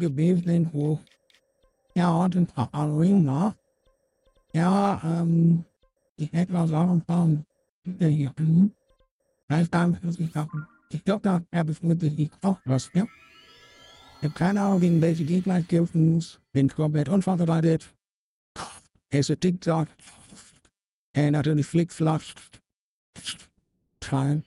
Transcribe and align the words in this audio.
the 0.00 0.08
baseline 0.08 0.66
who 0.72 0.98
ja 1.94 2.10
und 2.10 2.36
ein 2.36 2.46
paar 2.46 2.68
Arena 2.72 3.54
ja 4.52 5.00
ähm 5.04 5.64
die 6.18 6.32
etwas 6.32 6.72
ein 6.72 7.02
paar 7.02 7.28
hier 7.98 8.34
heißt 9.50 9.72
dann 9.74 9.98
dass 10.02 10.18
ich 10.18 10.36
auch 10.36 10.48
ich 10.90 11.04
glaube 11.04 11.22
da 11.22 11.42
habe 11.58 11.72
ich 11.72 11.82
mit 11.82 12.00
sich 12.00 12.30
auch 12.42 12.58
was 12.64 12.90
ja? 12.94 13.04
Ich 14.20 14.24
habe 14.24 14.34
keine 14.34 14.60
Ahnung 14.62 14.80
gegen 14.80 15.00
welche 15.00 15.24
Gegner 15.24 15.60
ich 15.60 15.68
kämpfen 15.68 16.14
muss. 16.14 16.40
Bin 16.52 16.68
komplett 16.68 17.08
unvorbereitet. 17.08 17.88
Es 19.10 19.30
ist 19.30 19.40
TikTok 19.40 19.86
äh, 21.14 21.30
natürlich 21.30 21.66
Flickflack. 21.66 22.22
Teil 24.00 24.42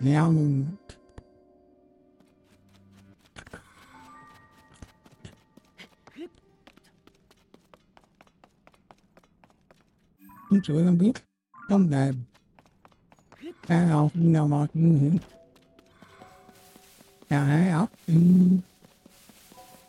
ja 0.00 0.28
und 10.54 10.68
und 10.68 10.76
so 10.76 10.88
ein 10.88 10.98
Bild 10.98 11.16
trong 11.68 11.90
đệm 11.90 12.14
Cái 13.66 13.86
học 13.86 14.10
nào 14.14 14.48
mà 14.48 14.66
Nhà 17.30 17.44
hãy 17.44 17.70
học 17.70 17.90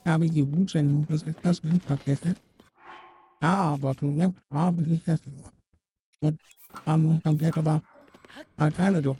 Ta 0.04 0.18
bị 0.18 0.30
dù 0.30 0.46
cũng 0.46 0.68
sinh 0.68 1.04
Tôi 1.10 1.18
sẽ 1.18 1.32
có 1.44 1.54
sự 1.54 1.70
thật 1.88 1.98
kể 2.06 2.16
hết 2.22 2.34
Đó 3.42 3.78
và 3.82 3.94
thường 3.94 4.16
nhất 4.16 4.30
Đó 4.50 4.72
bị 4.72 4.86
lý 4.86 5.00
xét 5.06 5.20
Một 6.22 6.32
Âm 6.86 7.20
trong 7.24 7.38
cái 7.38 7.52
các 7.52 7.62
bạn 7.62 7.80
Ở 8.56 8.72
cái 8.78 8.92
là 8.92 9.02
được 9.02 9.18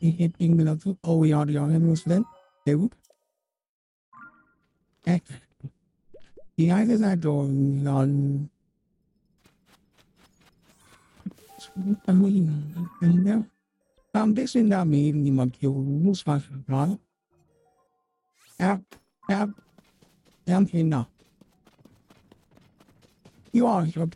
ja, 0.00 0.08
es 0.08 0.14
ja, 0.18 0.24
in 0.24 0.24
der 0.24 0.24
Würfel. 0.24 0.30
Ich 0.30 0.38
ging 0.38 0.56
mir 0.56 0.64
dazu, 0.64 0.96
oh 1.02 1.24
ja, 1.24 1.44
die 1.44 1.54
Jahre 1.54 1.78
muss 1.78 2.04
denn, 2.04 2.24
sehr 2.64 2.76
gut. 2.76 2.92
Äh, 5.04 5.20
die 6.56 6.72
eine 6.72 6.98
Seite 6.98 7.28
dann 7.28 8.50
ja, 13.26 14.22
ein 14.22 14.34
bisschen 14.34 14.70
damit 14.70 15.14
die 15.14 15.30
Markierung 15.30 16.02
muss 16.02 16.26
was 16.26 16.42
dran. 16.66 16.98
Ja, 18.58 18.80
ja, 19.28 19.48
ja, 20.46 20.64
Kinder. 20.64 21.08
Ja, 23.52 23.84
ich 23.84 23.96
habe 23.96 24.10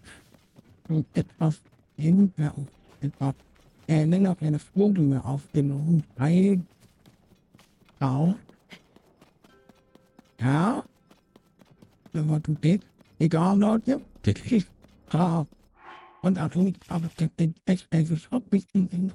etwas 1.15 1.63
hinter 1.97 2.55
etwas 3.87 4.03
Enden 4.03 4.27
auf 4.27 4.43
eine 4.43 4.59
Vogel 4.59 5.21
auf 5.23 5.43
dem 5.55 6.03
Ei. 6.19 6.61
Genau. 7.99 8.35
Ja. 10.41 10.85
Wenn 12.13 12.27
man 12.27 12.43
tut 12.43 12.65
das. 12.65 12.79
Egal, 13.19 13.59
Leute. 13.59 14.01
Das 14.23 14.35
ist 14.51 14.69
brav. 15.07 15.47
Und 16.23 16.39
auch 16.39 16.55
nicht, 16.55 16.79
aber 16.91 17.11
das 17.17 17.29
ist 17.37 17.55
echt, 17.67 17.87
es 17.91 18.11
ist 18.11 18.33
auch 18.33 18.41
ein 18.41 18.43
bisschen 18.45 19.13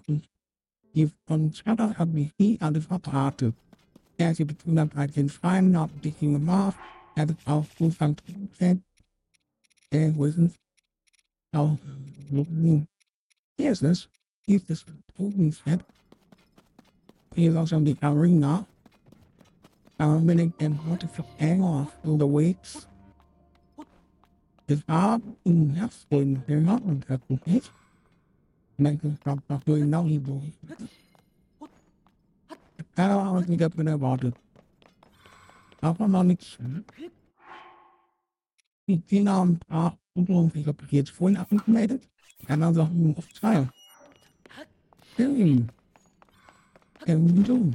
Die 0.94 1.12
von 1.26 1.52
Schatter 1.54 1.98
hat 1.98 2.10
mich 2.10 2.32
nie 2.38 2.58
alles 2.62 2.86
verbraten. 2.86 3.56
Er 4.18 4.32
ist 4.32 4.40
jetzt 4.40 4.66
113 4.66 5.30
Freien, 5.30 5.80
hat 5.80 5.92
ein 5.92 6.00
bisschen 6.00 6.34
gemacht. 6.34 6.78
Er 7.16 7.24
hat 7.24 7.36
auch 7.46 7.66
gut 7.78 7.94
funktioniert. 7.94 8.84
Er 9.90 10.18
wissen. 10.18 10.54
Auch, 11.52 11.78
hier 13.58 13.72
ist 13.72 13.82
es 13.82 14.10
if 14.50 14.66
this 14.66 14.84
being 15.18 15.52
said, 15.52 15.84
he 17.36 17.46
is 17.46 17.56
also 17.56 17.80
the 17.80 17.96
arena, 18.02 18.66
minute 20.00 20.54
and 20.60 20.76
what 20.88 21.04
if 21.04 21.18
you 21.18 21.26
hang 21.38 21.64
off 21.64 21.96
to 22.04 22.18
the 22.18 22.26
weights. 22.26 22.88
It's 24.68 24.84
not 24.88 25.22
enough 25.46 26.06
when 26.10 26.44
they're 26.48 26.62
not 26.62 26.82
on 26.84 27.04
that 27.08 27.22
weight. 27.30 27.70
Make 28.78 29.02
them 29.02 29.18
stop 29.22 29.40
not 29.50 29.66
doing 29.66 29.90
no 29.90 30.06
evil. 30.06 30.42
How 32.98 33.20
I 33.20 33.32
was 33.32 33.46
get 33.46 33.76
with 33.76 33.88
about 33.88 34.24
it. 34.24 34.34
How 35.82 35.94
come 35.94 36.16
on 36.16 36.32
it's 36.32 36.58
die 38.88 39.20
Namen 39.20 39.60
A 39.70 39.94
und 40.16 40.30
O, 40.30 40.50
ich 40.54 40.66
habe 40.66 40.84
jetzt 40.90 41.12
vorhin 41.12 41.38
abgemeldet, 41.38 42.02
kann 42.48 42.64
also 42.64 42.90
auf 45.20 45.28
zwei. 45.28 45.66
Hey. 47.06 47.16
Ähm, 47.16 47.44
du. 47.44 47.72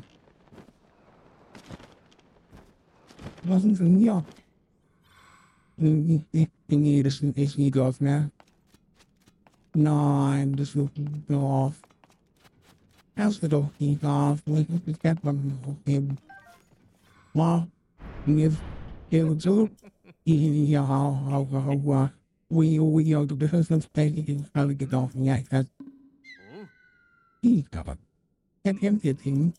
Was 3.44 3.64
ist 3.64 3.80
denn 3.80 3.98
hier? 3.98 4.24
Nee, 5.76 7.02
das 7.02 7.20
ist 7.20 7.36
echt 7.36 7.58
nie 7.58 7.70
drauf, 7.70 8.00
ne? 8.00 8.30
Nein, 9.74 10.54
das 10.56 10.74
wird 10.76 10.96
nicht 10.96 11.28
drauf. 11.28 11.74
Das 13.16 13.42
wird 13.42 13.52
doch 13.52 13.70
nicht 13.78 14.02
drauf. 14.02 14.40
Ich 14.46 14.68
muss 14.68 14.80
das 14.86 14.98
Geld 14.98 15.24
mal 15.24 15.36
hochgeben. 15.66 16.16
Mal, 17.34 17.66
jetzt, 18.26 18.58
hier 19.10 19.36
so. 19.38 19.68
Ja, 20.24 20.86
hau, 20.86 21.46
hau, 21.50 21.64
hau. 21.64 22.08
Ui, 22.50 22.80
ui, 22.80 23.26
du 23.26 23.36
bist 23.36 23.70
das 23.70 23.86
Pech, 23.88 24.36
alle 24.52 24.74
gelaufen. 24.74 25.24
Ja, 25.24 25.36
ich 25.36 25.50
weiß. 25.50 25.66
aber 25.66 25.83
er 28.62 28.74
kämpft 28.74 29.04
jetzt 29.04 29.22
hin. 29.22 29.52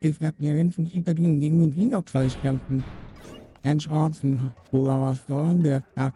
Ich 0.00 0.18
werde 0.20 0.42
mir 0.42 0.54
den 0.54 1.40
gegen 1.40 1.60
den 1.60 1.72
Hinterkreis 1.72 2.38
kämpfen. 2.40 2.82
Ein 3.62 3.80
Schwarzen, 3.80 4.52
oder 4.70 5.00
was 5.00 5.26
soll 5.26 5.58
der 5.62 5.82
Tag 5.94 6.14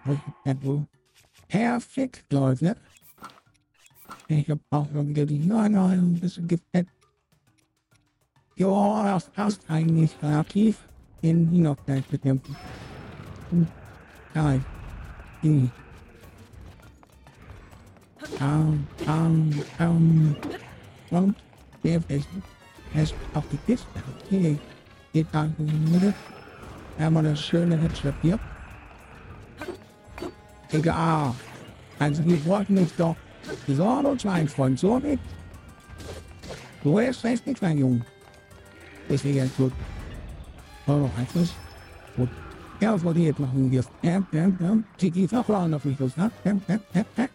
Perfekt, 1.48 2.32
Leute. 2.32 2.76
Ich 4.28 4.48
hab 4.48 4.60
auch 4.70 4.88
wieder 4.90 5.26
die 5.26 5.38
Nein, 5.38 5.76
ein 5.76 6.20
bisschen 6.20 6.48
gefett. 6.48 6.86
Ja, 8.56 9.12
das 9.12 9.28
passt 9.30 9.68
eigentlich 9.68 10.16
relativ 10.22 10.88
in 11.20 11.48
Hinterkreis 11.50 12.04
bekämpfen. 12.04 12.56
Nein. 14.34 14.64
Hm. 18.38 18.86
Um, 19.06 19.62
um, 19.78 20.36
um, 21.10 21.16
und 21.18 21.34
der 21.82 22.00
es 22.94 23.14
auf 23.34 23.44
die 23.52 23.56
Kiste. 23.66 23.86
Okay, 24.24 24.58
geht 25.12 25.26
dann 25.32 25.54
wieder. 25.58 26.14
Haben 26.98 27.24
das 27.24 27.40
schöne 27.40 27.76
Headset 27.76 28.12
hier. 28.22 28.38
Egal. 30.72 31.34
Also 31.98 32.24
wir 32.24 32.44
wollten 32.46 32.78
uns 32.78 32.94
doch 32.96 33.16
so 33.66 33.84
und 33.84 34.24
mein 34.24 34.48
Freund 34.48 34.78
so 34.78 34.98
nicht. 34.98 35.22
Du 36.82 36.98
hast 36.98 37.24
recht 37.24 37.46
nicht, 37.46 37.60
mein 37.60 37.78
Junge. 37.78 38.00
Deswegen 39.08 39.50
gut. 39.56 39.72
Oh, 40.86 41.08
einfach 41.16 41.52
gut. 42.16 42.28
Ja, 42.80 42.94
was 43.04 43.16
jetzt 43.16 43.38
machen? 43.38 43.70
Ja, 43.72 43.82
ja, 44.02 44.22
ja. 44.32 44.78
Sie 44.96 45.10
geht 45.10 45.34
auch 45.34 45.48
auf 45.48 45.84
mich 45.84 45.98
los, 45.98 46.16
ne? 46.16 46.30
Ja, 46.44 46.52
ja, 46.68 46.78
ja, 46.94 47.04
ja. 47.16 47.28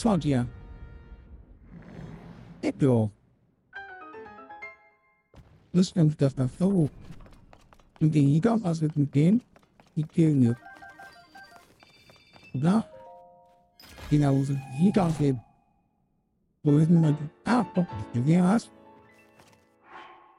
This 0.00 0.06
one 0.06 0.20
here. 0.22 0.46
Ecco. 2.62 3.10
Listen 5.74 6.08
to 6.08 6.28
the 6.30 6.48
flow. 6.48 6.88
Hindi 8.00 8.40
ikaw 8.40 8.56
kasi 8.64 8.88
din, 9.12 9.44
ikil 9.92 10.56
Da. 12.56 12.80
Hinaus, 14.08 14.48
ikaw 14.80 15.12
kasi. 15.12 15.36
Bulit 16.64 16.88
na 16.88 17.12
nag-apo. 17.12 17.84
Hindi 18.16 18.40
as. 18.40 18.72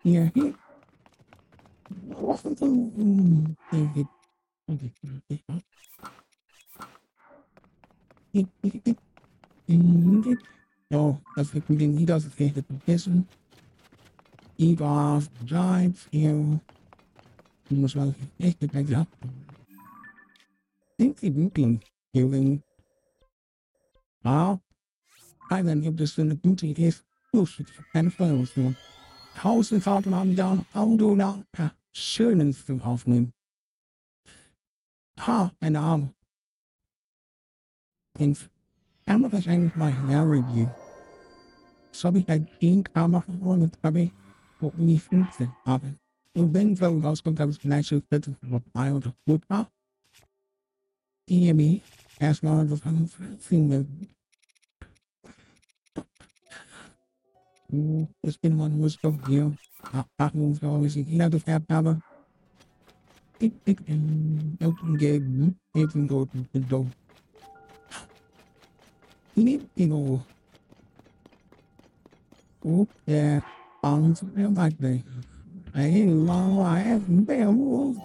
Here, 0.02 0.34
here. 0.34 0.58
Wasn't 2.18 2.58
the... 9.78 10.38
So, 10.90 11.20
das 11.36 11.54
wird 11.54 11.70
mit 11.70 11.80
den 11.80 11.96
Niedersachsen 11.96 12.64
vergessen. 12.64 13.28
Igor, 14.58 15.24
Giants, 15.46 16.08
hier. 16.12 16.60
Muss 17.70 17.96
man 17.96 18.14
echt 18.38 18.62
mit 18.62 18.74
mir 18.74 19.08
Sind 20.98 21.20
Sie 21.20 21.34
wirklich 21.34 21.80
healing? 22.14 22.62
Ja. 24.24 24.60
Keiner 25.48 25.76
gibt 25.78 26.02
es 26.02 26.20
eine 26.20 26.36
gute 26.36 26.68
Idee. 26.68 26.94
Los, 27.32 27.62
keine 27.94 28.12
Verlust. 28.12 28.54
Tausendfach 29.36 30.06
haben 30.06 30.36
da 30.36 30.66
Auto 30.74 31.16
nach 31.16 31.40
schönen 31.94 32.54
zu 32.54 32.80
aufnehmen. 32.82 33.34
Ha, 35.20 35.52
meine 35.60 35.80
Arme. 35.80 36.14
Ins 38.20 38.51
Ärmel 39.12 39.30
wahrscheinlich 39.34 39.76
mal 39.76 39.92
Review. 40.24 40.70
So 41.92 42.08
habe 42.08 42.20
ich 42.20 42.30
ein 42.30 42.48
Ding 42.62 42.88
machen 42.96 43.42
wollen, 43.42 43.70
habe 43.84 44.04
ich 44.04 44.12
wo 44.62 44.72
ich 44.78 45.04
15 45.04 45.52
habe. 45.66 45.96
Und 46.34 46.54
wenn 46.54 46.78
so 46.78 46.86
rauskommt, 46.86 47.38
habe 47.42 47.52
ich 47.52 47.58
vielleicht 47.58 47.90
so 47.90 48.00
40 48.08 48.38
vorbei 48.50 48.94
oder 48.94 49.14
gut 49.26 49.44
war. 49.50 49.70
Die 51.28 51.54
mich 51.54 51.82
erstmal 52.20 52.66
so 52.70 52.78
von 52.78 53.06
Filmen. 53.38 54.08
Ich 58.22 58.40
bin 58.40 58.56
mal 58.56 58.70
nur 58.70 58.90
so 58.90 59.20
hier. 59.28 59.54
Machen, 60.18 60.54
so 60.54 60.82
wie 60.82 60.88
ich 60.88 60.94
Kinder 61.06 61.30
gefärbt 61.30 61.70
habe. 61.70 62.02
Ich 63.40 63.52
bin 63.52 63.76
gegen 64.98 65.60
eben 65.76 66.08
dort 66.08 66.30
bin 66.54 66.66
so. 66.70 66.84
Nicht 66.84 66.84
genau. 66.84 66.86
Oh, 66.86 66.92
der 66.92 66.92
Arms 66.92 66.92
like 66.92 66.92
the 66.92 66.92
I 66.92 67.01
long 76.28 76.60
I 76.66 76.80
have 76.80 77.02
been 77.08 77.96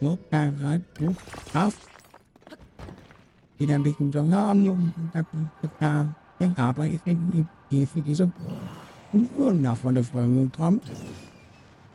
Lúc 0.00 0.18
ta 0.30 0.52
nói 0.62 0.80
lúc 0.98 1.12
khóc 1.52 1.72
Thì 3.58 3.66
đang 3.66 3.82
bị 3.82 3.92
cùng 3.98 4.12
cho 4.12 4.22
ngon 4.22 4.64
luôn 4.64 4.88
Ta 5.12 5.22
ta 5.78 6.06
Cái 6.38 6.48
hợp 6.48 6.76
ấy 6.76 6.98
Cái 7.04 7.16
gì 7.70 7.86
Cái 7.94 8.14
gì 8.14 8.24
Cũng 9.12 9.26
luôn 9.38 9.62
nào 9.62 9.74
phần 9.74 9.94
được 9.94 10.02
phần 10.02 10.48
thóm 10.52 10.78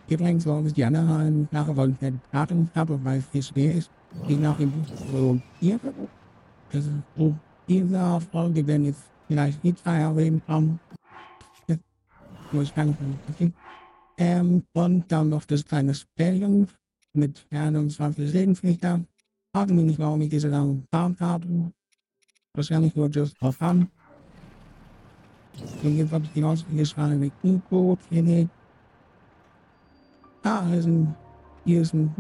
If 0.10 0.18
things 0.18 0.46
go 0.46 0.58
as 0.58 0.74
Jenna 0.74 1.20
and 1.20 1.48
now 1.52 1.66
about 1.70 1.90
that 2.00 2.14
pattern 2.32 2.66
top 2.74 2.90
of 2.90 3.04
my 3.04 3.22
face 3.22 3.52
days, 3.52 3.86
he 3.86 3.99
now 4.28 4.54
him 4.54 4.86
will 5.12 5.42
yeah, 5.62 5.78
because 6.68 6.90
he's 7.68 7.94
off 7.94 8.28
all 8.34 8.50
the 8.50 8.62
benefits, 8.62 9.04
you 9.28 9.36
know, 9.36 9.52
each 9.64 9.78
I 9.86 9.96
have 9.98 10.18
him 10.18 10.42
from 10.46 10.80
was 12.52 12.72
kind 12.72 12.90
of 12.90 13.52
ähm, 14.20 14.64
und 14.74 15.10
dann 15.10 15.30
noch 15.30 15.46
das 15.46 15.64
kleine 15.64 15.94
Spelling 15.94 16.68
mit 17.14 17.40
Fernung 17.40 17.90
20 17.90 18.30
Segenflichter. 18.30 19.00
Fragen 19.54 19.76
mich 19.76 19.86
nicht, 19.86 20.00
warum 20.00 20.22
ich 20.22 20.30
diese 20.30 20.50
langen 20.50 20.86
Farben 20.92 21.18
habe. 21.22 21.72
Wahrscheinlich 22.54 22.94
nur 22.96 23.08
just 23.08 23.40
haben. 23.42 23.90
Und 25.84 25.98
jetzt 25.98 26.12
habe 26.12 26.26
ich 26.26 26.32
die 26.34 26.44
ausgeschriebene 26.44 27.16
mit 27.16 27.34
U-Code 27.44 28.02
hier 28.10 28.50
Ah, 30.44 30.66
hier 30.68 30.80
ist 30.80 30.86
ein, 30.86 31.16
hier 31.64 31.82
ist 31.82 31.94
ein 31.94 32.14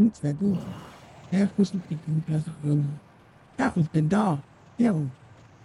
Netzwerk. 1.31 1.31
Ja, 1.31 1.45
ich 1.45 1.57
muss 1.57 1.73
nicht 1.73 1.85
Ja, 3.57 3.73
ich 3.75 3.89
bin 3.89 4.09
da. 4.09 4.39
Ja, 4.77 4.93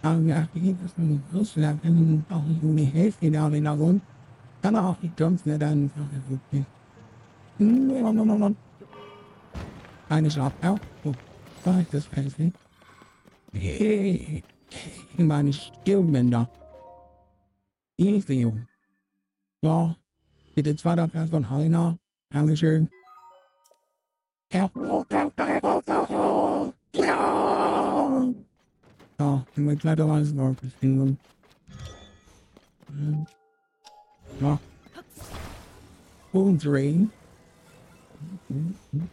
aber 0.01 0.19
ich 0.53 0.61
gehe 0.61 0.75
das 0.81 0.97
nicht 0.97 1.21
los. 1.31 1.53
Da 1.55 1.73
kann 1.73 2.21
ich 2.29 2.61
nicht 2.61 2.63
mir 2.63 2.85
helfen, 2.85 3.33
da 3.33 3.47
in 3.47 3.63
der 3.63 3.75
Grund. 3.75 4.01
Kann 4.61 4.75
auch 4.75 5.01
nicht 5.01 5.17
sonst 5.17 5.45
nicht 5.45 5.61
dann. 5.61 5.91
Eine 10.09 10.31
Schlafbau. 10.31 10.77
Oh, 11.03 11.13
war 11.63 11.79
ich 11.79 11.87
das 11.89 12.05
Fernsehen? 12.05 12.53
Hey, 13.53 14.43
meine 15.17 15.53
Stirnbänder. 15.53 16.49
Easy. 17.97 18.51
Ja, 19.61 19.95
bitte 20.53 20.75
zweiter 20.75 21.07
Vers 21.07 21.29
von 21.29 21.49
Heiner. 21.49 21.97
Dankeschön. 22.29 22.89
Ja, 29.19 29.43
dann 29.53 29.67
wird 29.67 29.83
leider 29.83 30.05
alles 30.05 30.33
noch 30.33 30.55
ein 30.81 31.17
Ja. 34.39 34.57
Und 36.31 36.65
Rain. 36.65 37.11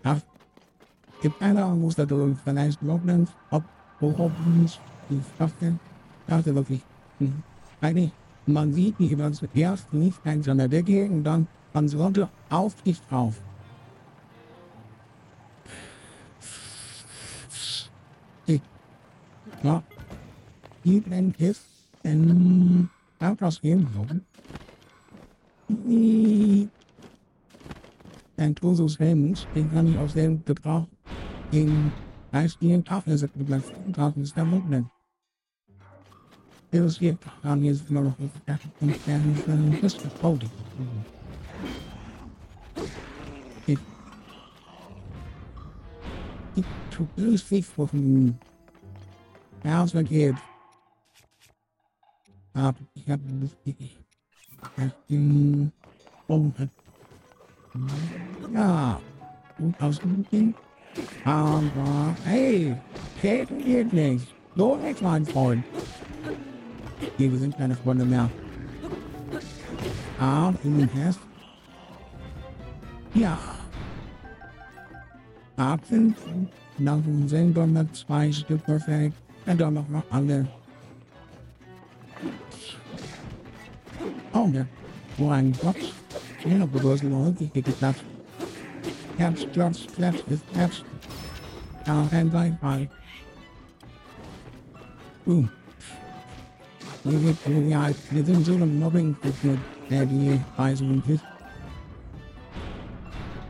Ja. 0.04 0.20
Gibt 1.20 1.42
eine 1.42 1.64
Angst, 1.64 1.98
dass 1.98 2.06
du 2.06 2.36
vielleicht 2.44 2.80
Lockdowns, 2.82 3.30
ob, 3.50 3.64
ob, 4.00 4.30
die 5.10 5.20
das 6.26 6.46
ist 6.46 6.54
wirklich, 6.54 6.82
eigentlich, 7.80 8.12
man 8.46 8.72
sieht 8.72 9.00
nicht 9.00 9.10
über 9.10 9.28
das 9.28 9.42
erst 9.54 9.92
nicht 9.92 10.24
eins 10.24 10.48
an 10.48 10.58
der 10.58 10.68
Decke 10.68 11.06
und 11.06 11.24
dann 11.24 11.48
man 11.72 11.88
sollte 11.88 12.28
auf 12.48 12.80
dich 12.82 13.00
drauf. 13.08 13.40
Ja, 19.62 19.82
die 20.84 21.02
nennt 21.06 21.40
es 21.40 21.60
in 22.02 22.88
Autos 23.20 23.60
ebenso. 23.62 24.06
Ein 28.36 28.54
Tosus 28.54 28.98
Helms, 28.98 29.46
den 29.54 29.70
kann 29.72 29.86
ich 29.86 29.98
aus 29.98 30.14
dem 30.14 30.44
Gebrauch 30.44 30.86
in 31.52 31.92
Eisdielen 32.32 32.84
Tafelsätze 32.84 33.38
mit 33.38 33.94
Tafeln 33.94 34.24
ist 34.24 34.36
der 34.36 34.44
Mund 34.44 34.68
nennen. 34.68 34.90
Das 36.70 36.98
hier 36.98 37.16
haben 37.44 37.62
jetzt 37.62 37.88
immer 37.88 38.00
noch 38.00 38.14
das 38.46 38.60
ist 39.82 40.04
das 40.04 40.14
Podium. 40.14 40.50
to 46.90 47.08
lose 47.16 47.42
faithful 47.42 47.86
from 47.86 48.38
How's 49.64 49.94
my 49.94 50.02
kid? 50.02 50.36
Uh, 52.54 52.72
yeah, 52.94 53.16
I 59.80 59.86
was 59.86 59.98
thinking, 59.98 60.54
um, 61.24 61.70
uh, 61.78 62.12
hey, 62.28 62.76
hey, 63.20 63.44
goodness, 63.44 64.26
go 64.56 64.74
next 64.74 65.00
line 65.00 65.24
forward. 65.24 65.62
He 67.16 67.28
was 67.28 67.42
in 67.42 67.52
kind 67.52 67.70
of 67.70 67.86
one 67.86 68.00
of 68.00 68.10
them 68.10 68.30
now. 68.30 68.30
Um, 70.18 70.58
human 70.58 70.88
has. 70.88 71.18
Ja. 73.14 73.38
Apfel, 75.56 76.14
nach 76.78 77.00
dem 77.00 77.28
selber 77.28 77.66
mit 77.66 77.94
zwei 77.94 78.32
Stück 78.32 78.64
perfekt. 78.64 79.14
Und 79.46 79.60
dann 79.60 79.74
noch 79.74 79.88
mal 79.88 80.02
alle. 80.10 80.46
Oh, 84.32 84.48
ja. 84.52 84.64
Wo 85.16 85.30
ein 85.30 85.52
Gott. 85.60 85.76
Du 86.42 86.92
es 86.92 87.02
Leute 87.02 87.46
geklappt. 87.48 88.04
Herbst, 89.16 89.46
Herbst, 89.54 89.88
Herbst, 89.98 90.24
Herbst. 90.54 90.84
Ja, 91.86 92.08
ein 92.10 92.30
Bye. 92.30 92.88
Boom. 95.24 95.48
Wir 97.04 98.24
sind 98.24 98.46
so 98.46 98.54
ein 98.54 98.78
Mobbing 98.78 99.16
der 99.90 100.06
die 100.06 100.40
Reise 100.56 100.84
und 100.84 101.04
Hit. 101.04 101.20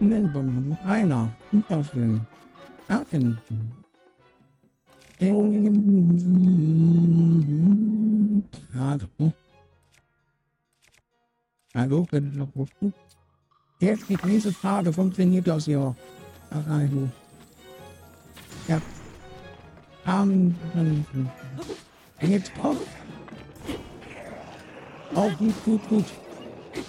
Melbourne, 0.00 0.76
einer, 0.84 1.30
Unterfilm, 1.52 2.26
Affen. 2.88 3.38
Also, 3.48 3.81
hallo, 11.74 12.04
können 12.10 12.36
noch 12.36 12.48
rufen? 12.56 12.92
Jetzt 13.78 14.08
die 14.08 14.18
nächste 14.24 14.52
Frage 14.52 14.92
funktioniert 14.92 15.46
das 15.46 15.66
ja. 15.66 15.94
Also, 16.50 17.08
ja. 18.66 18.82
Um, 20.06 20.56
jetzt 22.20 22.52
kommt. 22.56 22.80
Oh, 25.14 25.30
gut, 25.38 25.64
gut, 25.64 25.88
gut. 25.88 26.04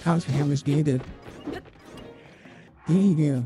Kannst 0.02 0.28
du 0.28 0.32
ja, 0.32 0.50
was 0.50 0.64
geht? 0.64 1.00
hier. 3.14 3.44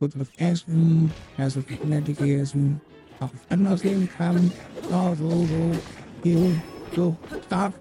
Gut 0.00 0.18
was 0.18 0.28
essen, 0.38 1.12
also 1.36 1.62
nette 1.84 2.12
essen, 2.18 2.80
auch 3.20 3.30
anders 3.48 3.80
sehen 3.80 4.08
kann. 4.16 4.50
So, 4.90 5.14
so, 5.14 5.30
so, 5.30 5.72
hier, 6.22 6.60
so, 6.94 7.16
stark. 7.46 7.74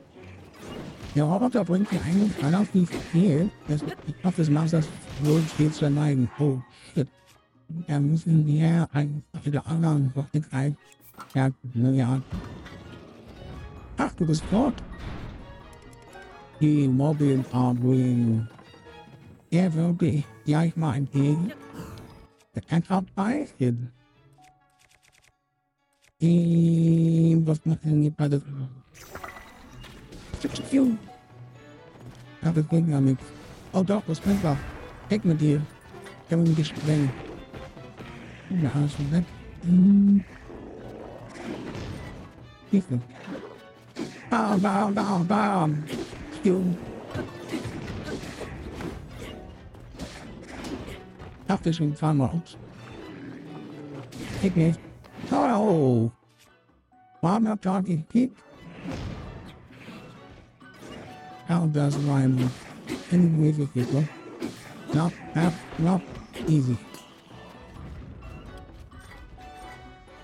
Der 1.16 1.24
Roboter 1.24 1.66
bringt 1.66 1.92
mir 1.92 2.02
eigentlich 2.02 2.44
relativ 2.44 2.90
viel. 3.12 3.50
Das, 3.68 3.82
ich 3.82 4.24
hoffe, 4.24 4.38
das 4.38 4.50
macht 4.50 4.74
das 4.74 4.88
wohl 5.24 5.42
viel 5.42 5.72
zu 5.72 5.90
neigen. 5.90 6.30
Oh, 6.38 6.60
shit. 6.94 7.08
Da 7.88 8.00
müssen 8.00 8.46
wir 8.46 8.88
ein 8.94 9.24
wieder 9.44 9.66
anderen 9.66 10.14
ein. 10.52 10.78
Ja, 11.34 11.50
ja. 11.74 12.22
Ach, 13.98 14.12
du 14.14 14.26
bist 14.26 14.44
dort. 14.52 14.76
Die 16.62 16.88
Mobil 16.88 17.44
Armoring. 17.52 18.48
Er 19.52 19.74
würde 19.74 20.24
gleich 20.46 20.76
mal 20.76 20.96
entgegen. 20.96 21.52
Kann 22.68 22.84
auch 22.90 23.04
beißen. 26.20 27.48
Was 27.48 27.66
machen 27.66 28.02
die 28.02 28.10
bei 28.10 28.28
der 28.28 28.42
Ju. 30.72 30.96
Ja, 32.42 32.52
das 32.52 32.66
bringt 32.66 32.90
ja 32.90 33.02
nichts. 33.02 33.24
Oh 33.74 33.84
doch, 33.84 34.02
das 34.08 34.20
bringt 34.20 34.44
was. 34.44 34.58
Weg 35.10 35.26
mit 35.26 35.42
dir. 35.42 35.62
Ich 36.26 36.32
habe 36.32 36.44
mich 36.44 36.56
gesprengt. 36.56 37.12
Ja, 38.50 38.72
schon 38.88 39.12
weg. 39.12 39.26
Hm. 39.64 40.24
Hilfe. 42.72 43.00
Bam, 44.30 44.62
bam, 44.62 44.94
bam, 44.94 45.28
bam. 45.28 45.84
Ju. 46.44 46.64
Dacht 51.48 51.66
ich 51.66 51.76
schon 51.76 51.96
zweimal 51.96 52.28
raus. 52.28 52.58
Ich 54.42 54.56
nicht. 54.56 54.89
Oh. 55.32 56.12
Warum 57.22 57.48
habt 57.48 57.66
ihr 57.66 57.82
gekickt? 57.82 58.38
How 61.48 61.66
does 61.68 61.96
rhyme 61.98 62.50
any 63.12 63.28
way 63.38 63.52
with 63.52 63.74
people? 63.74 64.04
Not, 64.94 65.14
not, 65.36 65.54
not 65.80 66.02
easy. 66.48 66.78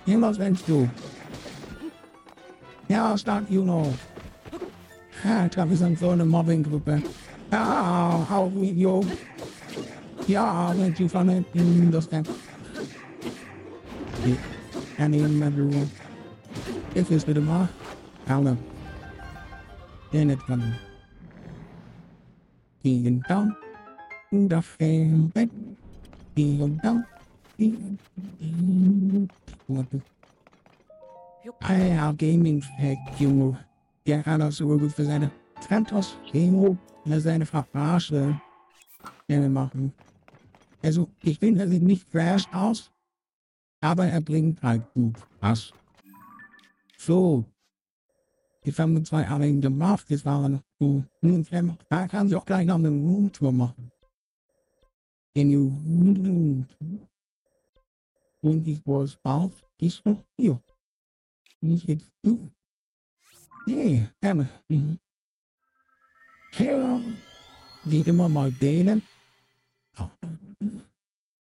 You 0.06 0.20
must 0.20 0.40
then 0.40 0.54
do. 0.68 0.90
Ja, 2.88 3.16
stark, 3.16 3.50
you 3.50 3.64
know. 3.64 3.94
Ja, 5.24 5.48
ich 5.48 5.58
habe 5.58 5.74
es 5.74 5.82
an 5.82 5.96
so 5.96 6.12
eine 6.12 6.26
Mobbing-Gruppe. 6.26 7.02
Ja, 7.52 8.26
how 8.30 8.52
we, 8.54 8.68
yo. 8.68 9.04
Ja, 10.28 10.74
wenn 10.78 10.96
sie 10.96 11.10
von 11.10 11.30
hinten 11.30 11.92
das 11.92 12.08
dann. 14.98 15.14
Ja, 15.14 15.28
nehmen 15.28 15.40
wir 15.40 15.52
drüber. 15.52 15.88
If 16.96 17.12
it's 17.12 17.26
bitte 17.26 17.42
mal. 17.42 17.68
Hau 18.30 18.44
dann. 18.44 18.58
Der 20.12 20.26
nicht 20.26 20.46
kann. 20.48 20.76
Gehen 22.82 23.24
down. 23.28 23.56
Das 24.32 24.66
Bett. 24.78 25.50
Gehen 26.36 26.80
down. 26.82 27.06
Ah, 31.62 32.12
Gaming 32.14 32.62
Hack, 32.78 33.20
Junge. 33.20 33.58
Der 34.06 34.26
hat 34.26 34.42
das 34.42 34.58
so 34.58 34.68
gut 34.68 34.92
für 34.92 35.06
seine 35.06 35.32
Fantos 35.68 36.18
Demo, 36.34 36.78
seine 37.06 37.46
Verarsche 37.46 38.40
machen. 39.28 39.94
Also, 40.84 41.10
ich 41.24 41.40
finde, 41.40 41.62
er 41.62 41.68
sieht 41.68 41.82
nicht 41.82 42.08
fresh 42.12 42.46
aus, 42.52 42.92
aber 43.86 44.08
er 44.08 44.22
bringt 44.22 44.62
halt 44.62 44.84
gut 44.94 45.16
was. 45.40 45.72
So. 46.98 47.46
Jetzt 48.64 48.80
haben 48.80 48.96
wir 48.96 49.04
zwei 49.04 49.28
Abende 49.28 49.70
gemacht, 49.70 50.06
das 50.10 50.26
waren 50.26 50.60
so, 50.80 51.04
nun, 51.22 51.46
da 51.88 52.08
kann 52.08 52.28
sie 52.28 52.36
auch 52.36 52.46
gleich 52.46 52.66
noch 52.66 52.76
eine 52.76 52.90
Roomtour 52.90 53.52
machen. 53.52 53.92
Can 55.36 55.52
you, 55.52 55.72
und 58.42 58.68
ich 58.68 58.82
was 58.86 59.20
auf, 59.24 59.52
ist 59.80 60.06
noch 60.06 60.24
hier. 60.38 60.60
Nicht 61.62 61.88
jetzt. 61.88 62.12
Nee. 63.68 64.08
Mhm. 64.68 65.00
Ja, 66.58 67.02
wie 67.84 68.02
immer 68.02 68.30
mal 68.30 68.52
denen. 68.52 69.02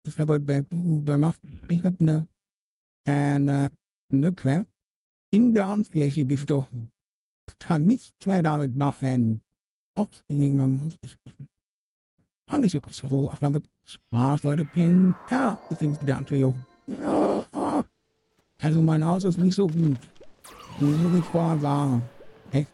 Ich 0.06 0.18
habe 0.18 0.40
bei, 0.40 0.62
bei 0.62 1.32
ich 1.68 1.84
habe 1.84 2.28
eine, 3.04 3.70
eine 4.12 4.32
Quelle 4.32 4.66
in 5.30 5.54
der 5.54 5.68
Handfläche 5.68 6.24
gestochen. 6.24 6.90
Kann 7.58 7.84
nichts 7.84 8.26
mehr 8.26 8.42
damit 8.42 8.76
machen. 8.76 9.42
Aufnehmen. 9.96 10.94
Alles 12.46 12.74
ist 12.74 12.94
so, 12.94 13.30
aber 13.30 13.60
Spaß, 13.84 14.42
Leute, 14.42 14.64
Pin, 14.64 15.14
ja, 15.30 15.58
das 15.68 15.78
sind 15.78 15.98
der 16.06 16.18
Antrio. 16.18 16.54
Also 18.60 18.80
mein 18.80 19.04
Haus 19.04 19.24
ist 19.24 19.38
nicht 19.38 19.54
so 19.54 19.66
gut. 19.66 19.98
Muss 20.80 21.18
ich 21.18 21.24
vorher 21.26 21.58
sagen. 21.58 22.02
Echt? 22.50 22.68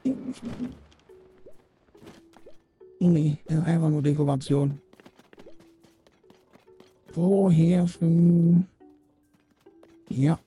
Nee, 2.99 3.39
einfach 3.49 3.89
nur 3.89 4.03
Dekoration. 4.03 4.81
Woher 7.15 7.87
für... 7.87 8.65
Ja. 10.11 10.39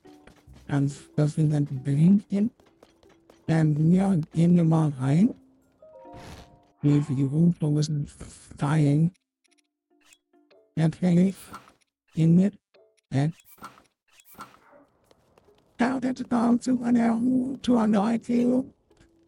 Dann, 0.67 0.91
das 1.15 1.35
sind 1.35 1.51
dann 1.51 1.65
die 1.65 1.75
Blinken. 1.75 2.51
Dann, 3.47 3.91
ja, 3.91 4.15
gehen 4.33 4.55
wir 4.55 4.63
mal 4.63 4.89
rein. 4.99 5.33
Die 6.83 7.23
Rundflug 7.23 7.73
müssen 7.73 8.07
dahin. 8.57 9.11
Natürlich. 10.75 11.35
Gehen 12.13 12.35
mit. 12.35 12.53
And 13.11 13.33
how 15.79 15.99
that's 15.99 16.23
gone 16.23 16.59
to 16.59 16.83
an 16.83 16.97
hour 16.97 17.57
to 17.61 17.77
an 17.77 17.95
idea. 17.95 18.63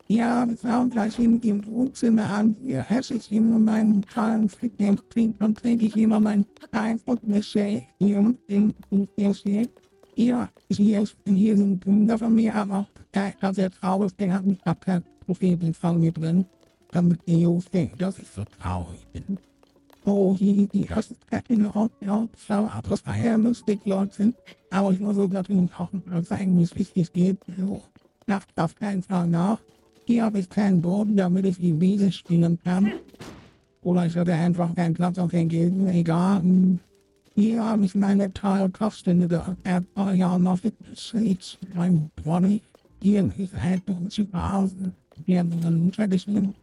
Ja, 0.07 0.45
das 0.45 0.63
war 0.63 0.87
gleich 0.87 1.17
in 1.17 1.41
dem 1.41 1.65
Wohnzimmer 1.65 2.29
an. 2.29 2.55
Es 2.89 3.09
ist 3.09 3.31
immer 3.31 3.57
mein 3.57 4.05
Konflikt, 4.13 4.79
den 4.79 4.99
klingt 5.09 5.41
und 5.41 5.57
trinke 5.57 5.85
ich 5.85 5.97
immer 5.97 6.19
mein 6.19 6.45
Eindruck 6.71 7.23
mit 7.23 7.43
Shake. 7.43 7.87
Hier 7.97 8.35
der 9.17 9.33
Shake. 9.33 9.84
Ja, 10.15 10.49
hier 10.69 11.01
ist 11.01 11.17
hier 11.25 11.57
sind 11.57 11.83
Kinder 11.83 12.17
von 12.17 12.33
mir, 12.33 12.55
aber 12.55 12.87
er 13.11 13.33
hat 13.41 13.55
sehr 13.55 13.69
traurig, 13.69 14.15
der 14.15 14.33
hat 14.33 14.45
mich 14.45 14.65
ab 14.65 14.79
kein 14.79 15.03
Profilbild 15.25 15.75
von 15.75 15.99
mir 15.99 16.13
drin, 16.13 16.45
damit 16.91 17.19
die 17.27 17.41
Jungs 17.41 17.69
denken, 17.69 17.97
dass 17.97 18.19
ich 18.19 18.27
so 18.29 18.43
traurig 18.45 19.05
bin. 19.11 19.37
Oh, 20.05 20.35
die, 20.39 20.67
die 20.67 20.85
Treppen 20.85 21.65
und 21.65 21.91
ja, 21.99 22.27
so, 22.47 22.53
aber 22.53 22.89
das 22.89 23.05
war 23.05 23.17
ja 23.17 23.35
lustig, 23.35 23.81
Leute. 23.85 24.33
Aber 24.69 24.91
ich 24.91 24.99
muss 24.99 25.15
so 25.15 25.27
gerade 25.27 25.67
kochen, 25.67 26.03
zeigen, 26.23 26.57
wie 26.59 26.63
es 26.63 26.75
wichtig 26.75 27.11
geht. 27.11 27.39
So, 27.57 27.81
Nacht 28.27 28.47
auf 28.55 28.75
keinen 28.75 29.03
Fall 29.03 29.27
nach. 29.27 29.59
Hier 30.05 30.23
habe 30.23 30.39
ich 30.39 30.49
keinen 30.49 30.81
Boden, 30.81 31.17
damit 31.17 31.45
ich 31.45 31.57
die 31.57 31.79
Wiese 31.81 32.11
spielen 32.11 32.59
kann. 32.63 32.91
Oder 33.81 34.05
ich 34.05 34.15
würde 34.15 34.33
einfach 34.33 34.73
keinen 34.75 34.93
Platz 34.93 35.17
auf 35.17 35.31
den 35.31 35.49
geben, 35.49 35.87
egal. 35.87 36.41
Hier 37.35 37.63
habe 37.63 37.85
ich 37.85 37.95
meine 37.95 38.31
Teilkosten 38.31 39.27
der 39.27 39.57
Erdbeer 39.63 40.39
noch 40.39 40.57
Fitness 40.57 41.57
beim 41.75 42.09
Body. 42.23 42.61
Hier 43.01 43.29
ist 43.37 43.53
halt 43.61 43.83
zu 44.09 44.25
Hause. 44.33 44.93
Wir 45.25 45.39
haben 45.39 45.51
einen 45.63 45.91
traditionellen 45.91 46.55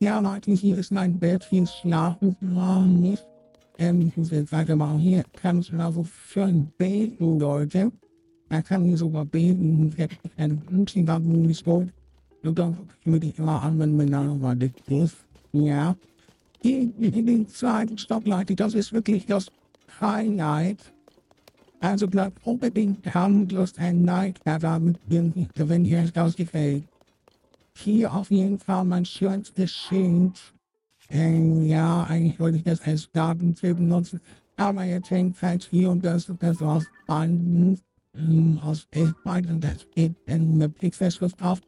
ja, 0.00 0.20
Leute, 0.20 0.52
hier 0.52 0.78
ist 0.78 0.92
mein 0.92 1.18
Bett, 1.18 1.44
hier 1.50 1.66
schlafen 1.66 2.36
wir 2.40 2.80
nicht. 2.82 3.26
Ähm, 3.78 4.12
ich 4.16 4.30
jetzt 4.30 4.52
weitermachen. 4.52 4.98
Hier 5.00 5.24
kann 5.32 5.58
ich 5.58 5.72
also 5.74 6.06
ein 6.36 6.72
Beten, 6.78 7.40
Leute. 7.40 7.90
Man 8.48 8.62
kann 8.62 8.96
sogar 8.96 9.24
beten, 9.24 9.92
wenn 10.36 10.62
Menschen 10.70 11.04
da 11.04 11.18
nicht 11.18 11.64
gut. 11.64 11.88
Du 12.44 12.52
darfst 12.52 12.80
mit 13.04 13.24
dich 13.24 13.36
immer 13.40 13.60
an, 13.60 13.76
wenn 13.80 13.96
man 13.96 14.08
dann 14.08 14.40
mal 14.40 14.54
dick 14.54 14.74
ist. 14.86 15.16
Ja. 15.50 15.96
In, 16.62 16.92
in 17.02 17.26
den 17.26 17.48
zweiten 17.48 17.98
Stock, 17.98 18.26
Leute, 18.26 18.56
das 18.56 18.74
ist 18.74 18.92
wirklich 18.92 19.26
das 19.26 19.46
Highlight. 20.00 20.92
Also 21.80 22.08
bleibt 22.08 22.44
unbedingt 22.44 23.06
dran, 23.06 23.46
bloß 23.46 23.78
ein 23.78 24.02
Night, 24.02 24.40
wenn 24.44 25.84
dir 25.84 26.10
das 26.12 26.34
gefällt. 26.34 26.84
Hier 27.76 28.12
auf 28.12 28.30
jeden 28.30 28.58
Fall 28.58 28.84
mein 28.84 29.04
schönstes 29.04 29.70
Schenk. 29.70 30.34
Ähm, 31.10 31.64
ja, 31.64 32.02
eigentlich 32.04 32.40
wollte 32.40 32.58
ich 32.58 32.64
das 32.64 32.80
als 32.80 33.10
Datenfilm 33.12 33.76
benutzen. 33.76 34.20
Aber 34.56 34.82
jetzt 34.82 35.10
hängt 35.10 35.40
halt 35.40 35.62
hier 35.70 35.90
und 35.90 36.04
das 36.04 36.28
und 36.28 36.42
das 36.42 36.60
aus 36.60 36.84
Banden 37.06 37.80
aus 38.62 38.88
Elfbein 38.90 39.46
und 39.46 39.62
das 39.62 39.86
geht 39.94 40.14
in 40.26 40.54
eine 40.54 40.68
Pixelschrift 40.68 41.40
auf. 41.40 41.60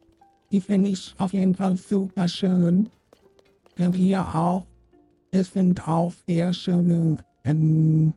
Die 0.51 0.59
finde 0.59 0.89
ich 0.89 1.15
auf 1.17 1.31
jeden 1.31 1.55
Fall 1.55 1.77
super 1.77 2.27
schön. 2.27 2.89
Und 3.77 3.93
hier 3.93 4.35
auch. 4.35 4.65
Es 5.31 5.53
sind 5.53 5.87
auch 5.87 6.13
eher 6.27 6.53
schöne 6.53 7.17
ähm, 7.45 8.13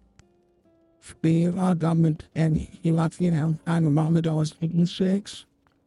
Spieler 1.01 1.75
damit 1.75 2.29
Evakuieren 2.35 3.59
gemacht 3.65 4.29
aus 4.29 4.57
Shakes. 4.87 5.47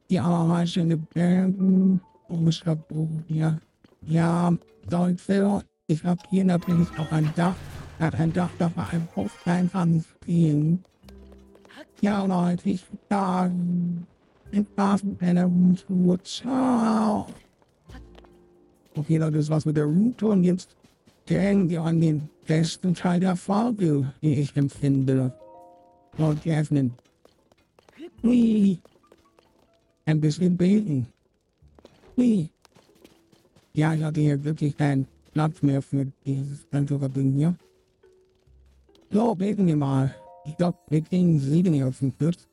Die 0.10 0.20
allermeisten 0.20 1.06
Bergen 1.14 2.00
und 2.30 2.48
ich 2.48 2.66
hab, 2.66 2.80
ja, 4.06 4.54
Deutsche, 4.90 5.64
ich 5.88 6.04
hab 6.04 6.26
hier 6.30 6.46
natürlich 6.46 6.88
auch 6.98 7.12
ein 7.12 7.30
Dach, 7.36 7.56
hat 8.00 8.16
ein 8.16 8.32
Dach, 8.32 8.50
da 8.58 8.72
war 8.76 8.88
ein 8.94 9.08
Spielen. 10.02 10.84
Ja, 12.00 12.24
Leute, 12.24 12.70
ich 12.70 12.86
da, 13.10 13.48
in 13.48 14.66
Basenpenner 14.76 15.48
und 15.48 16.26
Ciao. 16.26 17.28
Okay, 18.96 19.18
Leute, 19.18 19.38
das 19.38 19.50
war's 19.50 19.66
mit 19.66 19.76
der 19.76 19.86
Route 19.86 20.28
und 20.28 20.44
jetzt 20.44 20.78
denken 21.30 21.70
wir 21.70 21.82
an 21.82 22.02
den 22.02 22.30
besten 22.46 22.94
Teil 22.94 23.20
der 23.20 23.36
Folge, 23.36 24.14
die 24.22 24.36
ich 24.36 24.56
empfinde. 24.56 25.34
Und 26.18 26.48
öffnen. 26.48 26.94
Hui. 28.24 28.80
Ein 30.06 30.22
bisschen 30.22 30.58
beten. 30.58 31.08
Hui. 32.16 32.50
Ja, 33.74 33.94
ich 33.94 34.04
hatte 34.04 34.22
hier 34.22 34.44
wirklich 34.44 34.76
keinen 34.76 35.08
Platz 35.34 35.62
mehr 35.62 35.82
für 35.82 36.06
dieses 36.26 36.68
ganze 36.72 36.98
Ding 37.10 37.34
hier. 37.34 37.56
So, 39.12 39.36
beten 39.36 39.68
wir 39.68 39.76
mal. 39.76 40.16
Ich 40.46 40.58
glaube, 40.58 40.78
wir 40.90 41.02
kriegen 41.02 41.40
sieben 41.40 41.74
hier 41.74 41.88
auf 41.88 42.00
den 42.00 42.14
Schluss. 42.18 42.48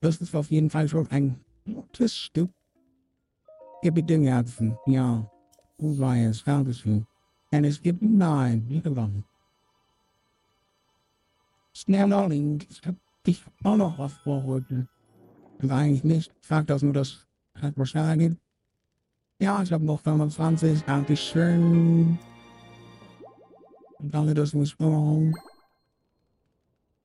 Das 0.00 0.16
ist 0.16 0.34
auf 0.34 0.50
jeden 0.50 0.70
Fall 0.70 0.88
schon 0.88 1.06
ein 1.10 1.38
gutes 1.64 2.16
Stück. 2.16 2.50
Gib 3.82 3.94
bitte 3.94 4.18
Herzen, 4.20 4.76
ja. 4.86 5.28
Du 5.78 5.98
weißt, 5.98 6.46
Dankeschön. 6.46 7.06
And 7.52 7.66
es 7.66 7.80
gibt 7.80 8.00
nein, 8.02 8.64
wie 8.68 8.80
gewonnen. 8.80 9.24
Snellling, 11.74 12.64
ich 12.68 12.80
hab 12.86 12.94
dich 13.26 13.44
auch 13.62 13.76
noch 13.76 13.98
was 13.98 14.14
vor 14.14 14.42
heute. 14.44 14.88
Aber 15.62 15.74
eigentlich 15.74 16.02
nicht. 16.02 16.32
Ich 16.40 16.48
sag 16.48 16.66
das 16.66 16.82
nur, 16.82 16.94
das 16.94 17.26
hat 17.60 17.76
wahrscheinlich. 17.76 18.36
Ja, 19.38 19.62
ich 19.62 19.70
habe 19.70 19.84
noch 19.84 20.00
25. 20.00 20.82
Dankeschön. 20.84 22.18
Und 23.98 24.14
danke, 24.14 24.32
das 24.32 24.54
muss 24.54 24.78
man. 24.78 25.34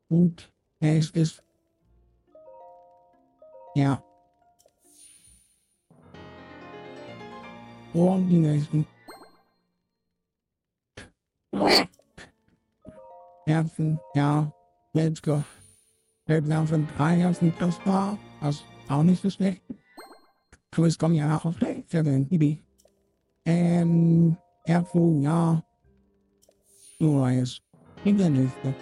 Und 0.07 0.49
nächstes. 0.79 1.43
Ja. 3.75 4.01
Und 7.93 8.29
die 8.29 8.37
nächsten. 8.37 8.96
Herzen, 13.45 13.99
ja, 14.13 14.51
let's 14.93 15.21
go. 15.21 15.43
Selbst 16.27 16.51
von 16.51 16.87
drei 16.97 17.15
Herzen, 17.15 17.53
das 17.59 17.79
war, 17.85 18.17
das 18.41 18.63
auch 18.89 19.03
nicht 19.03 19.21
so 19.21 19.29
schlecht. 19.29 19.61
Aber 20.75 20.87
es 20.87 20.97
kommen 20.97 21.15
ja 21.15 21.37
auch 21.37 21.53
für 21.87 22.03
den 22.03 22.27
Bibi. 22.27 22.61
Ähm, 23.45 24.35
Herzen, 24.65 25.21
ja. 25.21 25.63
Du 26.99 27.21
weißt, 27.21 27.61
in 28.03 28.17
der 28.17 28.29
Liste. 28.29 28.73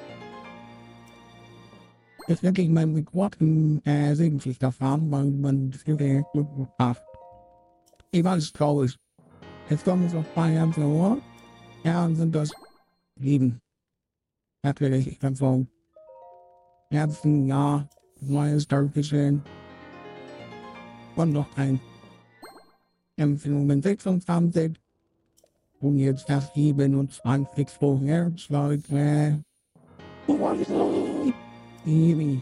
Jetzt 2.27 2.41
wirklich 2.41 2.69
mein 2.69 2.95
Rekord 2.95 3.35
in 3.39 3.85
äh, 3.85 4.15
Segenschichter 4.15 4.71
fahren, 4.71 5.11
weil 5.11 5.25
man 5.25 5.69
das 5.69 5.83
Gerät 5.83 6.25
gut 6.33 6.47
macht. 6.79 7.03
Ich 8.09 8.23
war 8.23 8.39
traurig. 8.39 8.97
Jetzt 9.69 9.85
kommen 9.85 10.09
so 10.09 10.17
ein 10.17 10.25
paar 10.33 10.47
Herzen, 10.47 11.21
ja, 11.83 12.03
und 12.03 12.15
sind 12.15 12.33
das 12.33 12.51
Leben. 13.19 13.61
Natürlich, 14.63 15.17
also, 15.23 15.65
Herzen, 16.89 17.47
ja, 17.47 17.87
neues 18.21 18.67
Dankeschön. 18.67 19.41
Und 21.15 21.33
noch 21.33 21.47
ein 21.57 21.79
Empfehlungen 23.15 23.81
26. 23.81 24.73
Und 25.79 25.97
jetzt 25.99 26.29
das 26.29 26.53
27. 26.53 27.79
Herz, 28.01 28.49
Leute. 28.49 29.43
Baby. 31.85 32.41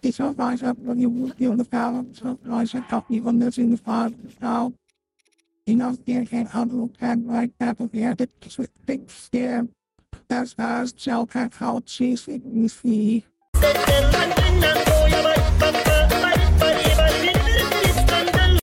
Ich 0.00 0.18
weiß, 0.18 0.62
ob 0.64 0.78
you 0.96 1.30
feel 1.36 1.56
the 1.56 1.64
power, 1.64 2.04
so 2.12 2.38
I 2.50 2.64
said, 2.64 2.82
help 2.88 3.08
me 3.08 3.20
on 3.24 3.38
this 3.38 3.58
in 3.58 3.70
the 3.70 3.76
fire 3.76 4.10
now. 4.40 4.72
enough 5.66 6.04
gear 6.04 6.24
can 6.24 6.48
outlook 6.52 6.92
and 7.00 7.28
right 7.28 7.52
applicated 7.60 8.28
to 8.40 8.66
things 8.86 9.28
there. 9.32 9.66
As 10.30 10.54
as 10.58 10.94
shall 10.96 11.26
cat 11.26 11.54
how 11.58 11.80
it? 12.28 12.42
We 12.44 12.68
see. 12.68 13.24